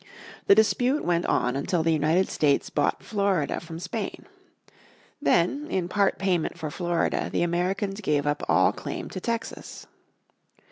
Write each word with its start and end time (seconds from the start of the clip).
The 0.47 0.55
dispute 0.55 1.05
went 1.05 1.27
on 1.27 1.55
until 1.55 1.83
the 1.83 1.93
United 1.93 2.27
States 2.27 2.71
bought 2.71 3.03
Florida 3.03 3.59
from 3.59 3.77
Spain. 3.77 4.25
Then 5.21 5.67
in 5.69 5.87
part 5.87 6.17
payment 6.17 6.57
for 6.57 6.71
Florida 6.71 7.29
the 7.31 7.43
Americans 7.43 8.01
gave 8.01 8.25
up 8.25 8.41
all 8.49 8.71
claim 8.73 9.11
to 9.11 9.19
Texas. 9.21 9.85